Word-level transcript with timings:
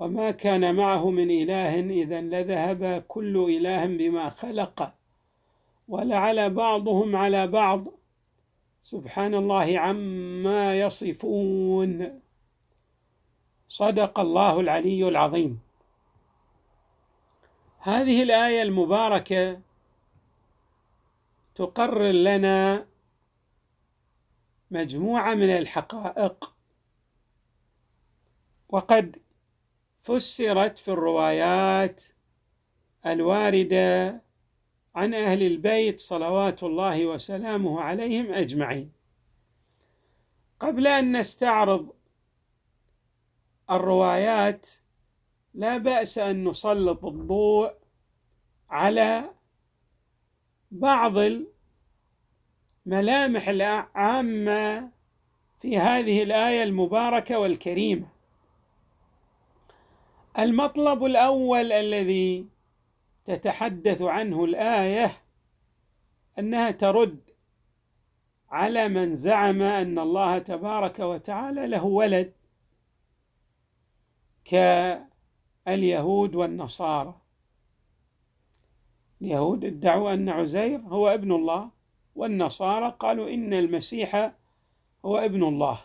وما 0.00 0.30
كان 0.30 0.74
معه 0.74 1.10
من 1.10 1.30
إله 1.30 1.80
إذا 1.80 2.20
لذهب 2.20 3.04
كل 3.08 3.36
إله 3.36 3.86
بما 3.86 4.28
خلق 4.28 4.94
ولعل 5.88 6.50
بعضهم 6.50 7.16
على 7.16 7.46
بعض 7.46 7.84
سبحان 8.82 9.34
الله 9.34 9.78
عما 9.78 10.80
يصفون 10.80 12.20
صدق 13.68 14.20
الله 14.20 14.60
العلي 14.60 15.08
العظيم. 15.08 15.60
هذه 17.78 18.22
الآية 18.22 18.62
المباركة 18.62 19.60
تقرر 21.54 22.12
لنا 22.12 22.86
مجموعة 24.70 25.34
من 25.34 25.50
الحقائق. 25.50 26.54
وقد 28.68 29.16
فسرت 30.00 30.78
في 30.78 30.88
الروايات 30.88 32.02
الواردة 33.06 34.22
عن 34.94 35.14
أهل 35.14 35.42
البيت 35.42 36.00
صلوات 36.00 36.62
الله 36.62 37.06
وسلامه 37.06 37.80
عليهم 37.80 38.32
أجمعين. 38.32 38.92
قبل 40.60 40.86
أن 40.86 41.20
نستعرض 41.20 41.92
الروايات 43.70 44.66
لا 45.54 45.76
بأس 45.76 46.18
أن 46.18 46.48
نسلط 46.48 47.04
الضوء 47.04 47.72
على 48.70 49.30
بعض 50.70 51.12
الملامح 52.86 53.48
العامه 53.48 54.90
في 55.60 55.78
هذه 55.78 56.22
الآية 56.22 56.62
المباركة 56.62 57.38
والكريمة. 57.38 58.19
المطلب 60.38 61.04
الأول 61.04 61.72
الذي 61.72 62.48
تتحدث 63.24 64.02
عنه 64.02 64.44
الآية 64.44 65.22
أنها 66.38 66.70
ترد 66.70 67.20
على 68.50 68.88
من 68.88 69.14
زعم 69.14 69.62
أن 69.62 69.98
الله 69.98 70.38
تبارك 70.38 70.98
وتعالى 70.98 71.66
له 71.66 71.84
ولد 71.84 72.32
كاليهود 75.64 76.34
والنصارى. 76.34 77.20
اليهود 79.22 79.64
ادعوا 79.64 80.12
أن 80.12 80.28
عزير 80.28 80.78
هو 80.78 81.08
ابن 81.08 81.32
الله 81.32 81.70
والنصارى 82.14 82.96
قالوا 83.00 83.30
إن 83.30 83.54
المسيح 83.54 84.32
هو 85.04 85.18
ابن 85.18 85.44
الله. 85.44 85.80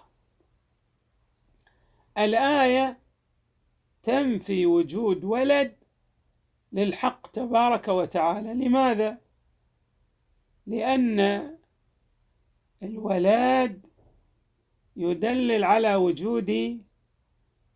الآية 2.17 3.05
تنفي 4.06 4.66
وجود 4.66 5.23
ولد 5.23 5.75
للحق 6.72 7.28
تبارك 7.28 7.88
وتعالى. 7.88 8.53
لماذا؟ 8.53 9.17
لأن 10.67 11.20
الولاد 12.83 13.86
يدلل 14.95 15.64
على 15.64 15.95
وجود 15.95 16.82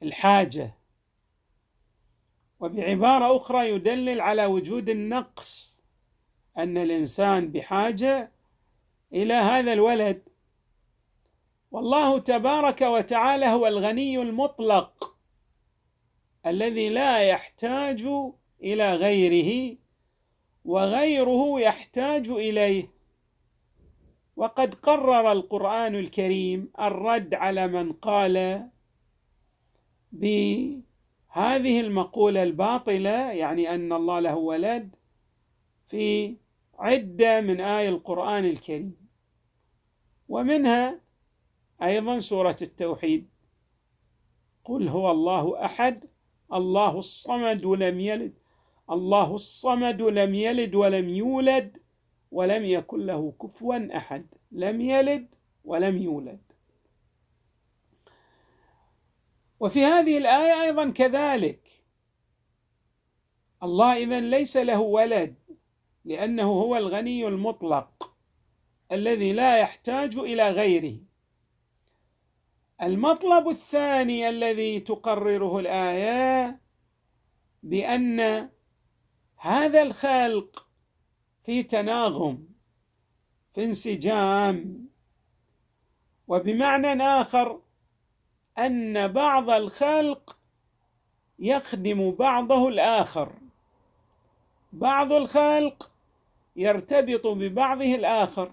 الحاجة 0.03 0.73
وبعبارة 2.59 3.37
أخرى 3.37 3.69
يدلل 3.69 4.21
على 4.21 4.45
وجود 4.45 4.89
النقص 4.89 5.81
أن 6.57 6.77
الإنسان 6.77 7.51
بحاجة 7.51 8.31
إلى 9.13 9.33
هذا 9.33 9.73
الولد. 9.73 10.21
والله 11.71 12.19
تبارك 12.19 12.81
وتعالى 12.81 13.45
هو 13.45 13.67
الغني 13.67 14.21
المطلق. 14.21 15.08
الذي 16.45 16.89
لا 16.89 17.19
يحتاج 17.19 18.07
إلى 18.63 18.91
غيره 18.95 19.77
وغيره 20.65 21.59
يحتاج 21.59 22.29
إليه. 22.29 22.91
وقد 24.35 24.73
قرر 24.73 25.31
القرآن 25.31 25.95
الكريم 25.95 26.71
الرد 26.79 27.33
على 27.33 27.67
من 27.67 27.93
قال 27.93 28.67
بهذه 30.11 31.79
المقولة 31.79 32.43
الباطلة 32.43 33.31
يعني 33.31 33.73
أن 33.73 33.93
الله 33.93 34.19
له 34.19 34.35
ولد 34.35 34.95
في 35.87 36.35
عدة 36.79 37.41
من 37.41 37.61
اي 37.61 37.89
القرآن 37.89 38.45
الكريم. 38.45 38.95
ومنها 40.29 40.99
أيضا 41.83 42.19
سورة 42.19 42.57
التوحيد. 42.61 43.29
قل 44.65 44.87
هو 44.87 45.11
الله 45.11 45.65
أحد 45.65 46.05
الله 46.53 46.99
الصمد 46.99 47.65
لم 47.65 47.99
يلد 47.99 48.33
الله 48.91 49.35
الصمد 49.35 50.01
لم 50.01 50.35
يلد 50.35 50.75
ولم 50.75 51.09
يولد 51.09 51.77
ولم 52.31 52.65
يكن 52.65 53.05
له 53.05 53.33
كفوا 53.41 53.97
أحد 53.97 54.25
لم 54.51 54.81
يلد 54.81 55.27
ولم 55.65 55.97
يولد. 55.97 56.39
وفي 59.59 59.85
هذه 59.85 60.17
الآية 60.17 60.61
أيضا 60.61 60.89
كذلك 60.89 61.69
الله 63.63 63.97
اذا 63.97 64.19
ليس 64.19 64.57
له 64.57 64.79
ولد 64.79 65.35
لأنه 66.05 66.43
هو 66.43 66.77
الغني 66.77 67.27
المطلق 67.27 68.13
الذي 68.91 69.33
لا 69.33 69.59
يحتاج 69.59 70.17
إلى 70.17 70.49
غيره. 70.49 71.08
المطلب 72.81 73.49
الثاني 73.49 74.29
الذي 74.29 74.79
تقرره 74.79 75.59
الآية 75.59 76.59
بأن 77.63 78.49
هذا 79.37 79.81
الخلق 79.81 80.67
في 81.45 81.63
تناغم 81.63 82.47
في 83.53 83.63
انسجام. 83.63 84.85
وبمعنى 86.27 87.03
آخر 87.03 87.61
أن 88.57 89.07
بعض 89.07 89.49
الخلق 89.49 90.37
يخدم 91.39 92.11
بعضه 92.11 92.67
الآخر. 92.67 93.33
بعض 94.73 95.13
الخلق 95.13 95.91
يرتبط 96.55 97.27
ببعضه 97.27 97.95
الآخر. 97.95 98.51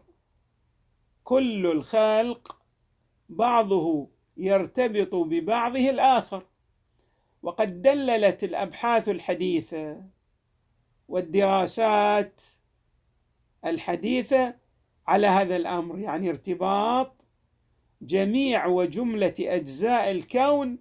كل 1.25 1.67
الخلق 1.67 2.57
بعضه 3.29 4.16
يرتبط 4.37 5.15
ببعضه 5.15 5.91
الآخر. 5.91 6.47
وقد 7.43 7.83
دللت 7.83 8.45
الأبحاث 8.45 9.09
الحديثة 9.09 10.03
والدراسات 11.09 12.43
الحديثة 13.65 14.55
على 15.07 15.27
هذا 15.27 15.57
الأمر 15.57 15.99
يعني 15.99 16.31
ارتباط 16.31 17.13
جميع 18.03 18.67
وجملة 18.67 19.35
أجزاء 19.41 20.11
الكون 20.11 20.79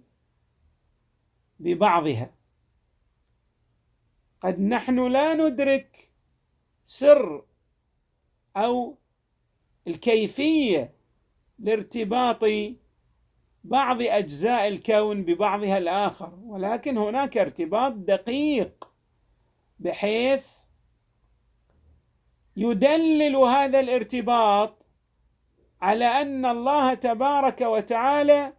ببعضها. 1.60 2.34
قد 4.40 4.60
نحن 4.60 5.06
لا 5.12 5.34
ندرك 5.34 6.10
سر 6.84 7.44
أو 8.56 8.96
الكيفية 9.86 10.94
لارتباط 11.58 12.44
بعض 13.66 14.02
أجزاء 14.02 14.68
الكون 14.68 15.24
ببعضها 15.24 15.78
الآخر 15.78 16.38
ولكن 16.42 16.98
هناك 16.98 17.36
ارتباط 17.36 17.92
دقيق 17.92 18.90
بحيث 19.78 20.46
يدلل 22.56 23.36
هذا 23.36 23.80
الارتباط 23.80 24.86
على 25.80 26.04
أن 26.04 26.46
الله 26.46 26.94
تبارك 26.94 27.60
وتعالى 27.60 28.52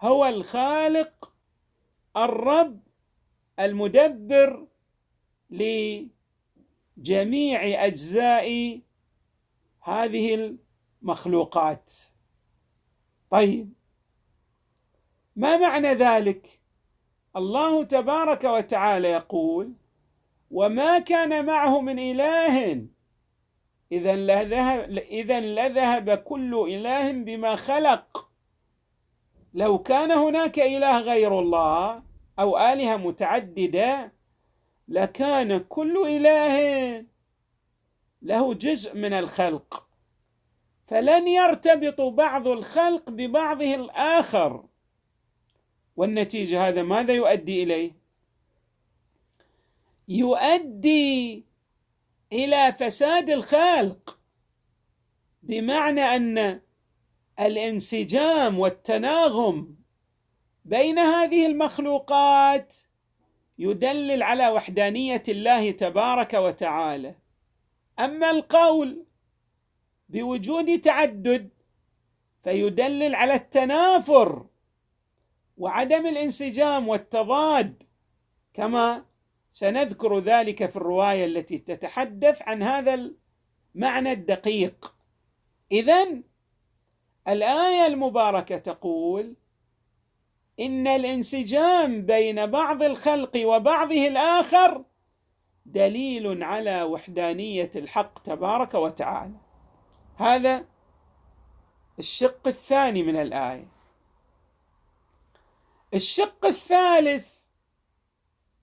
هو 0.00 0.26
الخالق 0.26 1.32
الرب 2.16 2.80
المدبر 3.60 4.66
لجميع 5.50 6.10
أجزاء 7.86 8.80
هذه 9.82 10.56
المخلوقات. 11.02 11.92
طيب 13.30 13.72
ما 15.36 15.56
معنى 15.56 15.88
ذلك؟ 15.88 16.60
الله 17.36 17.84
تبارك 17.84 18.44
وتعالى 18.44 19.08
يقول 19.08 19.72
وما 20.50 20.98
كان 20.98 21.46
معه 21.46 21.80
من 21.80 21.98
إله 21.98 22.86
اذا 23.92 24.16
لذهب 24.16 24.98
اذا 24.98 25.40
لذهب 25.40 26.10
كل 26.10 26.66
إله 26.68 27.12
بما 27.12 27.56
خلق. 27.56 28.28
لو 29.54 29.78
كان 29.78 30.10
هناك 30.10 30.58
إله 30.58 31.00
غير 31.00 31.38
الله 31.38 32.02
أو 32.38 32.58
آلهة 32.58 32.96
متعددة 32.96 34.12
لكان 34.88 35.58
كل 35.58 36.06
إله 36.06 37.06
له 38.22 38.54
جزء 38.54 38.96
من 38.96 39.12
الخلق. 39.12 39.86
فلن 40.84 41.28
يرتبط 41.28 42.00
بعض 42.00 42.48
الخلق 42.48 43.10
ببعضه 43.10 43.74
الآخر. 43.74 44.64
والنتيجة 45.96 46.68
هذا 46.68 46.82
ماذا 46.82 47.14
يؤدي 47.14 47.62
إليه؟ 47.62 47.92
يؤدي 50.08 51.44
إلى 52.32 52.72
فساد 52.72 53.30
الخلق 53.30 54.18
بمعنى 55.42 56.00
أن 56.00 56.60
الانسجام 57.40 58.58
والتناغم 58.58 59.76
بين 60.64 60.98
هذه 60.98 61.46
المخلوقات 61.46 62.74
يدلل 63.58 64.22
على 64.22 64.48
وحدانية 64.48 65.22
الله 65.28 65.70
تبارك 65.70 66.34
وتعالى. 66.34 67.14
أما 67.98 68.30
القول 68.30 69.04
بوجود 70.08 70.80
تعدد 70.80 71.50
فيدلل 72.44 73.14
على 73.14 73.34
التنافر 73.34 74.46
وعدم 75.62 76.06
الانسجام 76.06 76.88
والتضاد 76.88 77.82
كما 78.54 79.04
سنذكر 79.50 80.18
ذلك 80.18 80.66
في 80.66 80.76
الرواية 80.76 81.24
التي 81.24 81.58
تتحدث 81.58 82.42
عن 82.42 82.62
هذا 82.62 83.12
المعنى 83.74 84.12
الدقيق. 84.12 84.94
اذا 85.72 86.08
الآية 87.28 87.86
المباركة 87.86 88.58
تقول 88.58 89.34
إن 90.60 90.86
الانسجام 90.86 92.06
بين 92.06 92.46
بعض 92.46 92.82
الخلق 92.82 93.36
وبعضه 93.44 94.06
الآخر 94.08 94.84
دليل 95.66 96.42
على 96.42 96.82
وحدانية 96.82 97.70
الحق 97.76 98.22
تبارك 98.22 98.74
وتعالى. 98.74 99.36
هذا 100.16 100.64
الشق 101.98 102.48
الثاني 102.48 103.02
من 103.02 103.16
الآية. 103.16 103.71
الشق 105.94 106.46
الثالث 106.46 107.26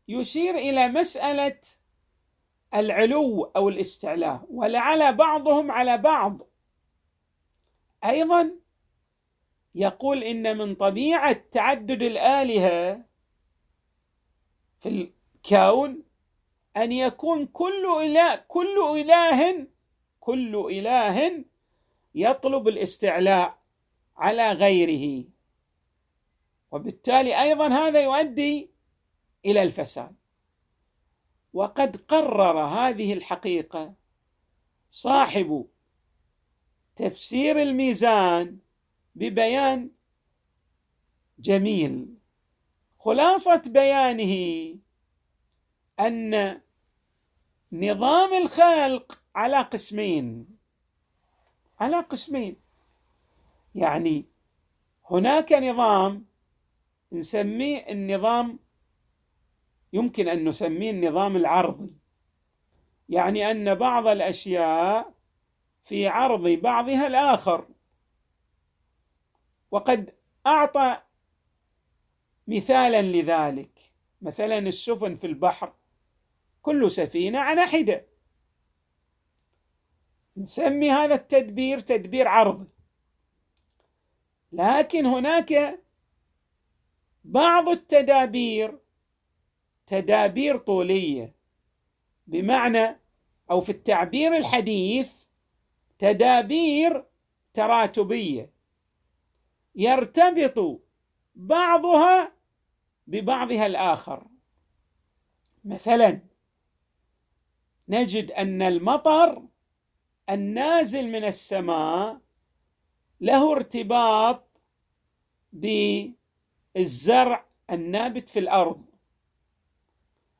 يشير 0.07 0.55
إلى 0.55 0.87
مسألة 0.87 1.59
العلو 2.73 3.43
أو 3.43 3.69
الاستعلاء 3.69 4.45
ولعل 4.49 5.15
بعضهم 5.15 5.71
على 5.71 5.97
بعض. 5.97 6.37
أيضا 8.05 8.51
يقول 9.75 10.23
إن 10.23 10.57
من 10.57 10.75
طبيعة 10.75 11.33
تعدد 11.51 12.01
الآلهة 12.01 13.05
في 14.79 14.89
الكون 14.89 16.03
أن 16.77 16.91
يكون 16.91 17.45
كل 17.45 17.85
إله 18.01 18.35
كل 18.35 18.99
إله 18.99 19.67
كل 20.19 20.67
إله 20.71 21.45
يطلب 22.15 22.67
الاستعلاء 22.67 23.57
على 24.17 24.51
غيره. 24.51 25.25
وبالتالي 26.71 27.41
أيضا 27.41 27.67
هذا 27.67 28.01
يؤدي 28.01 28.71
إلى 29.45 29.63
الفساد. 29.63 30.15
وقد 31.53 31.95
قرر 31.95 32.59
هذه 32.59 33.13
الحقيقة 33.13 33.93
صاحب 34.91 35.67
تفسير 36.95 37.61
الميزان 37.61 38.59
ببيان 39.15 39.91
جميل. 41.39 42.15
خلاصة 42.99 43.61
بيانه 43.65 44.75
أن 45.99 46.61
نظام 47.71 48.33
الخلق 48.33 49.21
على 49.35 49.61
قسمين 49.61 50.47
على 51.79 51.99
قسمين. 51.99 52.55
يعني 53.75 54.25
هناك 55.11 55.53
نظام 55.53 56.28
نسميه 57.11 57.85
النظام 57.89 58.59
يمكن 59.93 60.27
أن 60.27 60.47
نسميه 60.47 60.91
النظام 60.91 61.35
العرضي. 61.35 61.95
يعني 63.09 63.51
أن 63.51 63.75
بعض 63.75 64.07
الأشياء 64.07 65.13
في 65.83 66.07
عرض 66.07 66.47
بعضها 66.47 67.07
الآخر. 67.07 67.67
وقد 69.71 70.15
أعطى 70.47 71.01
مثالا 72.47 73.01
لذلك. 73.01 73.79
مثلا 74.21 74.57
السفن 74.57 75.15
في 75.15 75.27
البحر 75.27 75.73
كل 76.61 76.91
سفينة 76.91 77.39
على 77.39 77.61
حدة. 77.61 78.05
نسمي 80.37 80.91
هذا 80.91 81.15
التدبير 81.15 81.79
تدبير 81.79 82.27
عرضي. 82.27 82.67
لكن 84.51 85.05
هناك 85.05 85.79
بعض 87.23 87.69
التدابير 87.69 88.79
تدابير 89.87 90.57
طولية. 90.57 91.35
بمعنى 92.27 92.99
أو 93.51 93.61
في 93.61 93.69
التعبير 93.71 94.37
الحديث 94.37 95.11
تدابير 95.99 97.05
تراتبية. 97.53 98.51
يرتبط 99.75 100.81
بعضها 101.35 102.31
ببعضها 103.07 103.65
الآخر. 103.65 104.27
مثلا 105.63 106.21
نجد 107.89 108.31
أن 108.31 108.61
المطر 108.61 109.43
النازل 110.29 111.07
من 111.07 111.23
السماء 111.23 112.21
له 113.21 113.51
ارتباط 113.51 114.61
بالزرع 116.79 117.45
النابت 117.71 118.29
في 118.29 118.39
الأرض. 118.39 118.85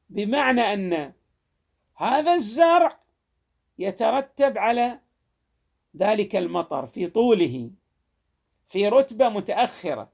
بمعنى 0.10 0.62
أن 0.62 1.14
هذا 1.96 2.34
الزرع 2.34 3.00
يترتب 3.80 4.58
على 4.58 5.00
ذلك 5.98 6.36
المطر 6.36 6.88
في 6.88 7.08
طوله 7.08 7.72
في 8.68 8.88
رتبة 8.88 9.30
متأخرة. 9.30 10.12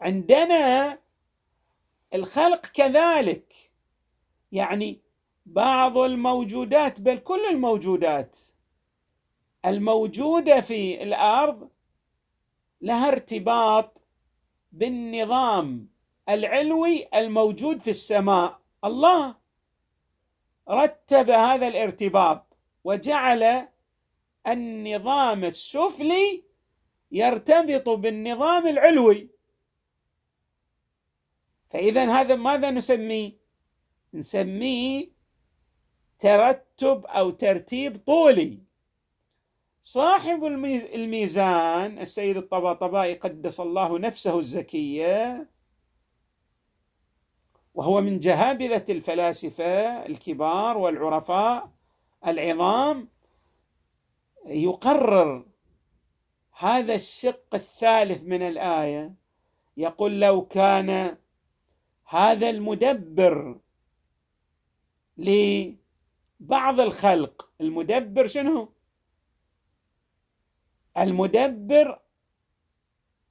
عندنا 0.00 0.98
الخلق 2.14 2.66
كذلك 2.66 3.54
يعني 4.52 5.00
بعض 5.46 5.98
الموجودات 5.98 7.00
بل 7.00 7.18
كل 7.18 7.46
الموجودات 7.50 8.38
الموجودة 9.64 10.60
في 10.60 11.02
الأرض 11.02 11.70
لها 12.80 13.08
ارتباط 13.08 14.07
بالنظام 14.78 15.88
العلوي 16.28 17.06
الموجود 17.14 17.80
في 17.80 17.90
السماء. 17.90 18.60
الله 18.84 19.36
رتب 20.68 21.30
هذا 21.30 21.68
الارتباط 21.68 22.56
وجعل 22.84 23.68
النظام 24.46 25.44
السفلي 25.44 26.44
يرتبط 27.12 27.88
بالنظام 27.88 28.66
العلوي. 28.66 29.28
فإذا 31.70 32.12
هذا 32.12 32.34
ماذا 32.34 32.70
نسميه؟ 32.70 33.32
نسميه 34.14 35.10
ترتب 36.18 37.06
أو 37.06 37.30
ترتيب 37.30 37.96
طولي. 38.06 38.67
صاحب 39.82 40.44
الميزان 40.94 41.98
السيد 41.98 42.36
الطباطبائي 42.36 43.14
قدس 43.14 43.60
الله 43.60 43.98
نفسه 43.98 44.38
الزكية 44.38 45.48
وهو 47.74 48.00
من 48.00 48.20
جهابذه 48.20 48.84
الفلاسفة 48.88 50.06
الكبار 50.06 50.78
والعرفاء 50.78 51.70
العظام 52.26 53.08
يقرر 54.46 55.46
هذا 56.58 56.94
الشق 56.94 57.54
الثالث 57.54 58.22
من 58.22 58.42
الآية 58.42 59.14
يقول 59.76 60.20
لو 60.20 60.46
كان 60.46 61.16
هذا 62.06 62.50
المدبر 62.50 63.58
لبعض 65.16 66.80
الخلق 66.80 67.50
المدبر 67.60 68.26
شنو؟ 68.26 68.72
المدبر 71.02 72.00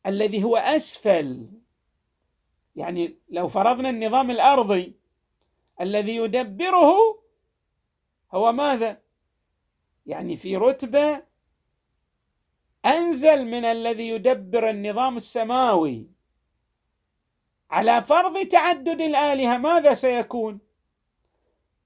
الذي 0.05 0.43
هو 0.43 0.57
أسفل. 0.57 1.47
يعني 2.75 3.17
لو 3.29 3.47
فرضنا 3.47 3.89
النظام 3.89 4.31
الأرضي 4.31 4.95
الذي 5.81 6.15
يدبره 6.15 7.19
هو 8.31 8.51
ماذا؟ 8.51 9.01
يعني 10.05 10.37
في 10.37 10.57
رتبة 10.57 11.23
أنزل 12.85 13.45
من 13.45 13.65
الذي 13.65 14.09
يدبر 14.09 14.69
النظام 14.69 15.17
السماوي. 15.17 16.07
على 17.69 18.01
فرض 18.01 18.47
تعدد 18.47 19.01
الآلهة 19.01 19.57
ماذا 19.57 19.93
سيكون؟ 19.93 20.59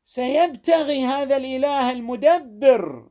سيبتغي 0.03 1.05
هذا 1.05 1.37
الإله 1.37 1.91
المدبر. 1.91 3.10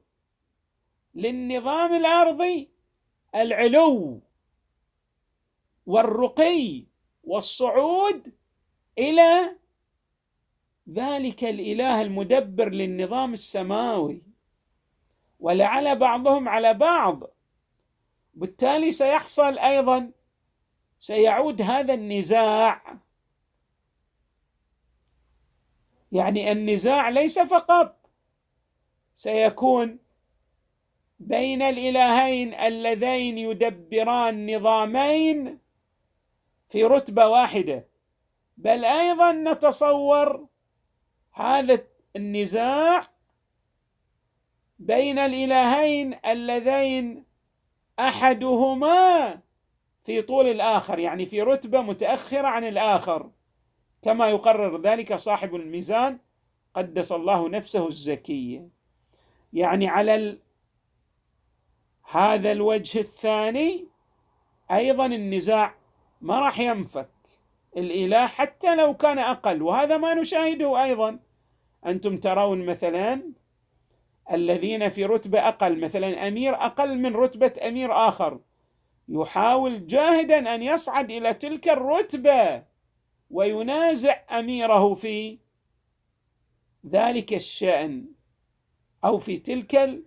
للنظام 1.14 1.94
الأرضي 1.94 2.68
العلو 3.34 4.20
والرقي 5.86 6.84
والصعود 7.24 8.32
إلى 8.98 9.56
ذلك 10.90 11.44
الإله 11.44 12.02
المدبر 12.02 12.68
للنظام 12.68 13.32
السماوي. 13.32 14.22
ولعل 15.40 15.98
بعضهم 15.98 16.48
على 16.48 16.74
بعض. 16.74 17.22
بالتالي 18.34 18.92
سيحصل 18.92 19.58
أيضا 19.58 20.10
سيعود 21.00 21.62
هذا 21.62 21.94
النزاع. 21.94 22.98
يعني 26.12 26.52
النزاع 26.52 27.08
ليس 27.08 27.38
فقط 27.38 27.96
سيكون 29.14 29.98
بين 31.20 31.62
الإلهين 31.62 32.54
اللذين 32.54 33.38
يدبران 33.38 34.56
نظامين 34.56 35.58
في 36.68 36.84
رتبة 36.84 37.26
واحدة. 37.26 37.86
بل 38.56 38.84
أيضا 38.84 39.32
نتصور 39.32 40.46
هذا 41.32 41.78
النزاع 42.16 43.08
بين 44.78 45.18
الإلهين 45.18 46.18
اللذين 46.26 47.24
أحدهما 47.98 49.40
في 50.04 50.22
طول 50.22 50.46
الآخر 50.48 50.98
يعني 50.98 51.26
في 51.26 51.42
رتبة 51.42 51.80
متأخرة 51.80 52.48
عن 52.48 52.64
الآخر. 52.64 53.30
كما 54.02 54.28
يقرر 54.28 54.80
ذلك 54.80 55.14
صاحب 55.14 55.54
الميزان 55.54 56.18
قدس 56.74 57.12
الله 57.12 57.48
نفسه 57.48 57.86
الزكية. 57.86 58.68
يعني 59.52 59.88
على 59.88 60.38
هذا 62.10 62.52
الوجه 62.52 63.00
الثاني 63.00 63.86
أيضا 64.70 65.06
النزاع 65.06 65.74
ما 66.20 66.40
راح 66.40 66.60
ينفك. 66.60 67.08
الإله 67.76 68.26
حتى 68.26 68.76
لو 68.76 68.96
كان 68.96 69.18
أقل 69.18 69.62
وهذا 69.62 69.96
ما 69.96 70.14
نشاهده 70.14 70.84
أيضا. 70.84 71.18
أنتم 71.86 72.20
ترون 72.20 72.66
مثلا 72.66 73.32
الذين 74.32 74.88
في 74.88 75.04
رتبة 75.04 75.48
أقل 75.48 75.80
مثلا 75.80 76.28
أمير 76.28 76.54
أقل 76.54 76.98
من 76.98 77.16
رتبة 77.16 77.52
أمير 77.68 77.92
آخر. 77.92 78.40
يحاول 79.08 79.86
جاهدا 79.86 80.54
أن 80.54 80.62
يصعد 80.62 81.10
إلى 81.10 81.34
تلك 81.34 81.68
الرتبة 81.68 82.62
وينازع 83.30 84.16
أميره 84.38 84.94
في 84.94 85.38
ذلك 86.86 87.34
الشأن 87.34 88.06
أو 89.04 89.18
في 89.18 89.38
تلك 89.38 90.02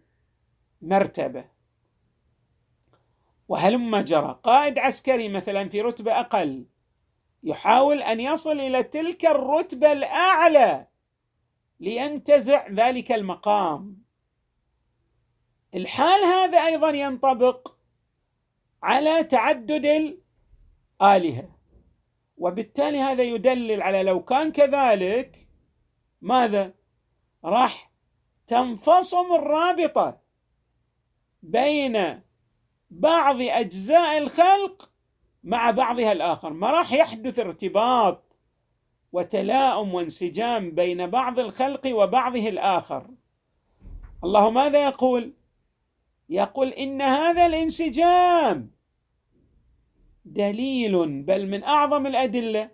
المرتبة. 0.81 1.52
وهلم 3.47 3.97
جرى 3.97 4.39
قائد 4.43 4.79
عسكري 4.79 5.29
مثلا 5.29 5.69
في 5.69 5.81
رتبة 5.81 6.19
أقل 6.19 6.65
يحاول 7.43 8.01
أن 8.01 8.19
يصل 8.19 8.59
إلى 8.59 8.83
تلك 8.83 9.25
الرتبة 9.25 9.91
الأعلى 9.91 10.88
لينتزع 11.79 12.67
ذلك 12.67 13.12
المقام. 13.12 14.03
الحال 15.75 16.21
هذا 16.23 16.57
أيضا 16.57 16.89
ينطبق 16.89 17.75
على 18.83 19.23
تعدد 19.23 19.85
الآلهة 21.01 21.50
وبالتالي 22.38 23.00
هذا 23.00 23.23
يدلل 23.23 23.81
على 23.81 24.03
لو 24.03 24.23
كان 24.23 24.51
كذلك 24.51 25.47
ماذا؟ 26.21 26.73
راح 27.45 27.91
تنفصم 28.47 29.35
الرابطة 29.35 30.21
بين 31.43 32.21
بعض 33.00 33.41
أجزاء 33.41 34.17
الخلق 34.17 34.89
مع 35.43 35.71
بعضها 35.71 36.12
الآخر. 36.12 36.53
ما 36.53 36.71
راح 36.71 36.93
يحدث 36.93 37.39
ارتباط 37.39 38.23
وتلاؤم 39.12 39.93
وانسجام 39.93 40.71
بين 40.71 41.07
بعض 41.07 41.39
الخلق 41.39 41.88
وبعضه 41.88 42.50
الآخر. 42.50 43.07
الله 44.23 44.50
ماذا 44.50 44.83
يقول؟ 44.83 45.33
يقول 46.29 46.67
إن 46.67 47.01
هذا 47.01 47.45
الانسجام 47.45 48.71
دليل 50.25 51.21
بل 51.23 51.47
من 51.47 51.63
أعظم 51.63 52.07
الأدلة 52.07 52.71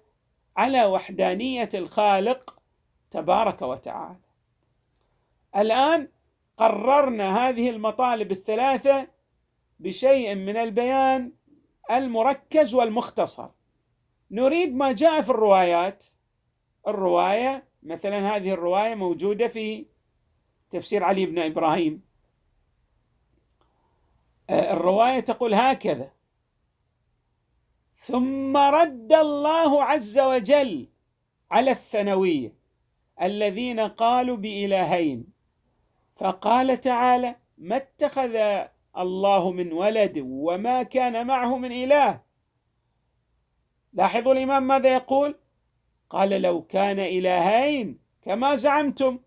على 0.57 0.85
وحدانية 0.85 1.69
الخالق 1.73 2.59
تبارك 3.11 3.61
وتعالى. 3.61 4.19
الآن 5.55 6.07
قررنا 6.57 7.49
هذه 7.49 7.69
المطالب 7.69 8.31
الثلاثة 8.31 9.18
بشيء 9.79 10.35
من 10.35 10.57
البيان 10.57 11.31
المركز 11.91 12.73
والمختصر. 12.73 13.49
نريد 14.31 14.75
ما 14.75 14.91
جاء 14.91 15.21
في 15.21 15.29
الروايات. 15.29 16.05
الرواية 16.87 17.67
مثلا 17.83 18.35
هذه 18.35 18.51
الرواية 18.51 18.95
موجودة 18.95 19.47
في 19.47 19.85
تفسير 20.71 21.03
علي 21.03 21.25
بن 21.25 21.39
إبراهيم. 21.39 22.01
آه، 24.49 24.73
الرواية 24.73 25.19
تقول 25.19 25.53
هكذا. 25.53 26.11
ثم 27.97 28.57
رد 28.57 29.13
الله 29.13 29.83
عز 29.83 30.19
وجل 30.19 30.87
على 31.51 31.71
الثانويه 31.71 32.53
الذين 33.21 33.79
قالوا 33.79 34.37
بإلهين. 34.37 35.27
فقال 36.15 36.81
تعالى 36.81 37.35
ما 37.57 37.75
اتخذ 37.75 38.65
الله 38.97 39.51
من 39.51 39.73
ولد 39.73 40.17
وما 40.25 40.83
كان 40.83 41.27
معه 41.27 41.57
من 41.57 41.71
إله. 41.71 42.21
لاحظوا 43.93 44.33
الإمام 44.33 44.67
ماذا 44.67 44.93
يقول؟ 44.93 45.35
قال 46.09 46.41
لو 46.41 46.61
كان 46.61 46.99
إلهين 46.99 47.99
كما 48.21 48.55
زعمتم 48.55 49.19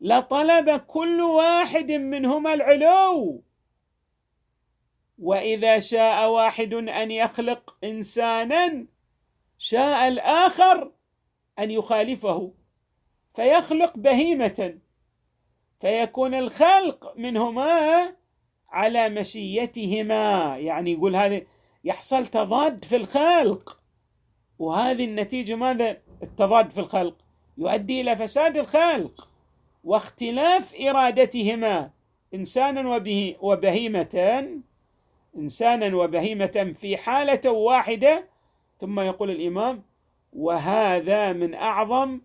لطلب 0.00 0.70
كل 0.70 1.20
واحد 1.20 1.92
منهما 1.92 2.54
العلو. 2.54 3.42
وإذا 5.18 5.78
شاء 5.78 6.30
واحد 6.30 6.74
أن 6.74 7.10
يخلق 7.10 7.76
إنسانا 7.84 8.86
شاء 9.58 10.08
الآخر 10.08 10.92
أن 11.58 11.70
يخالفه 11.70 12.52
فيخلق 13.34 13.96
بهيمة 13.96 14.78
فيكون 15.80 16.34
الخلق 16.34 17.16
منهما 17.16 18.16
على 18.70 19.08
مشيتهما. 19.08 20.56
يعني 20.58 20.92
يقول 20.92 21.16
هذا 21.16 21.42
يحصل 21.84 22.26
تضاد 22.26 22.84
في 22.84 22.96
الخلق. 22.96 23.78
وهذه 24.58 25.04
النتيجة 25.04 25.54
ماذا؟ 25.54 25.96
التضاد 26.22 26.70
في 26.70 26.80
الخلق. 26.80 27.14
يؤدي 27.58 28.00
إلى 28.00 28.16
فساد 28.16 28.56
الخلق 28.56 29.28
واختلاف 29.84 30.74
إرادتهما. 30.80 31.90
إنسانا 32.34 32.96
وبه 32.96 33.36
وبهيمة. 33.40 34.46
إنسانا 35.36 35.96
وبهيمة 35.96 36.74
في 36.80 36.96
حالة 36.96 37.50
واحدة. 37.50 38.28
ثم 38.80 39.00
يقول 39.00 39.30
الإمام 39.30 39.82
وهذا 40.32 41.32
من 41.32 41.54
أعظم 41.54 42.20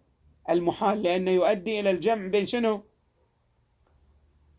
المحال 0.49 1.03
لأنه 1.03 1.31
يؤدي 1.31 1.79
إلى 1.79 1.89
الجمع 1.89 2.27
بين 2.27 2.45
شنو؟ 2.45 2.83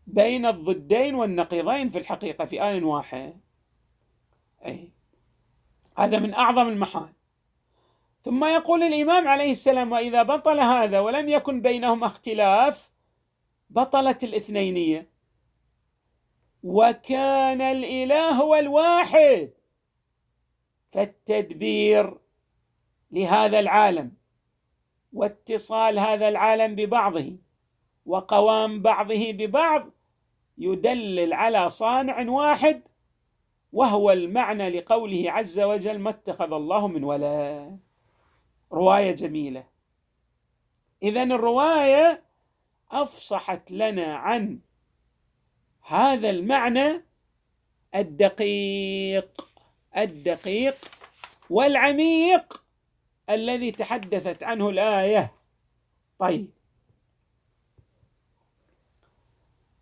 بين 0.07 0.45
الضدين 0.45 1.15
والنقيضين 1.15 1.89
في 1.89 1.97
الحقيقة 1.97 2.45
في 2.45 2.61
آن 2.61 2.83
واحد. 2.83 3.39
أي. 4.65 4.91
هذا 5.97 6.19
من 6.19 6.33
أعظم 6.33 6.67
المحال. 6.67 7.13
ثم 8.21 8.45
يقول 8.45 8.83
الإمام 8.83 9.27
عليه 9.27 9.51
السلام 9.51 9.91
وإذا 9.91 10.23
بطل 10.23 10.59
هذا 10.59 10.99
ولم 10.99 11.29
يكن 11.29 11.61
بينهما 11.61 12.07
اختلاف 12.07 12.89
بطلت 13.69 14.23
الاثنينية. 14.23 15.09
وكان 16.63 17.61
الإله 17.61 18.29
هو 18.29 18.55
الواحد 18.55 19.51
فالتدبير 20.91 22.17
لهذا 23.11 23.59
العالم. 23.59 24.11
واتصال 25.13 25.99
هذا 25.99 26.27
العالم 26.27 26.75
ببعضه. 26.75 27.37
وقوام 28.05 28.81
بعضه 28.81 29.31
ببعض. 29.31 29.94
يدلل 30.57 31.33
على 31.33 31.69
صانع 31.69 32.29
واحد 32.29 32.81
وهو 33.73 34.11
المعنى 34.11 34.69
لقوله 34.69 35.31
عز 35.31 35.59
وجل 35.59 35.99
ما 35.99 36.09
اتخذ 36.09 36.53
الله 36.53 36.87
من 36.87 37.03
ولد 37.03 37.79
رواية 38.71 39.11
جميلة. 39.11 39.67
اذا 41.03 41.23
الرواية 41.23 42.23
أفصحت 42.91 43.71
لنا 43.71 44.15
عن 44.15 44.59
هذا 45.81 46.29
المعنى 46.29 47.05
الدقيق 47.95 49.47
الدقيق 49.97 50.75
والعميق 51.49 52.63
الذي 53.29 53.71
تحدثت 53.71 54.43
عنه 54.43 54.69
الآية. 54.69 55.33
طيب 56.19 56.54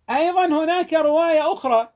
أيضا 0.10 0.45
هناك 0.45 0.93
رواية 0.93 1.53
أخرى 1.53 1.93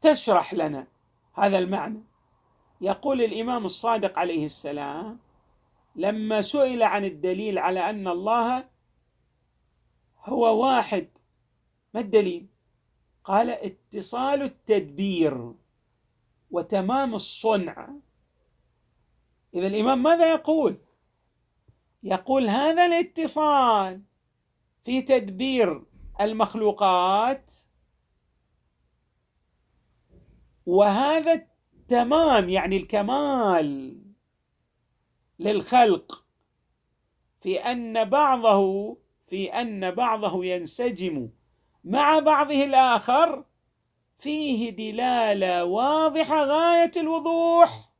تشرح 0.00 0.54
لنا 0.54 0.86
هذا 1.34 1.58
المعنى. 1.58 2.02
يقول 2.80 3.22
الإمام 3.22 3.66
الصادق 3.66 4.18
عليه 4.18 4.46
السلام 4.46 5.18
لما 5.96 6.42
سئل 6.42 6.82
عن 6.82 7.04
الدليل 7.04 7.58
على 7.58 7.90
أن 7.90 8.08
الله 8.08 8.68
هو 10.24 10.64
واحد 10.66 11.08
ما 11.94 12.00
الدليل؟ 12.00 12.46
قال 13.24 13.50
اتصال 13.50 14.42
التدبير 14.42 15.52
وتمام 16.50 17.14
الصنع. 17.14 17.88
إذا 19.54 19.66
الإمام 19.66 20.02
ماذا 20.02 20.30
يقول؟ 20.30 20.78
يقول 22.02 22.48
هذا 22.48 22.86
الاتصال 22.86 24.02
في 24.84 25.02
تدبير 25.02 25.84
المخلوقات 26.20 27.52
وهذا 30.66 31.32
التمام 31.32 32.48
يعني 32.48 32.76
الكمال 32.76 33.98
للخلق 35.38 36.24
في 37.40 37.58
أن 37.58 38.04
بعضه 38.04 38.96
في 39.26 39.52
أن 39.52 39.90
بعضه 39.90 40.44
ينسجم 40.44 41.30
مع 41.84 42.18
بعضه 42.18 42.64
الآخر 42.64 43.44
فيه 44.18 44.70
دلالة 44.70 45.64
واضحة 45.64 46.44
غاية 46.44 46.92
الوضوح 46.96 47.90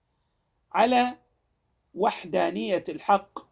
على 0.72 1.18
وحدانية 1.94 2.84
الحق. 2.88 3.51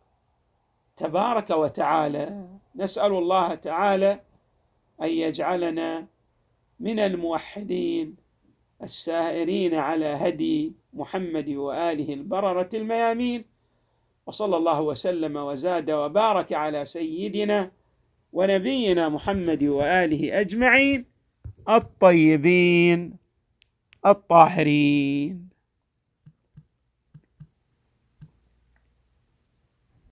تبارك 1.00 1.50
وتعالى 1.50 2.47
نسأل 2.76 3.12
الله 3.12 3.54
تعالى 3.54 4.21
أن 5.02 5.09
يجعلنا 5.09 6.07
من 6.80 6.99
الموحدين 6.99 8.16
السائرين 8.83 9.75
على 9.75 10.07
هدي 10.07 10.73
محمد 10.92 11.49
وآله 11.49 12.14
البررة 12.14 12.69
الميامين 12.75 13.45
وصلى 14.26 14.57
الله 14.57 14.80
وسلم 14.80 15.37
وزاد 15.37 15.90
وبارك 15.90 16.52
على 16.52 16.85
سيدنا 16.85 17.71
ونبينا 18.33 19.09
محمد 19.09 19.64
وآله 19.64 20.40
أجمعين 20.40 21.04
الطيبين 21.69 23.16
الطاهرين. 24.07 25.50